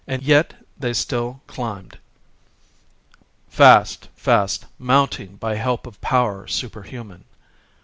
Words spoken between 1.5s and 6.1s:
climbed,—fast, fast,—mounting by help of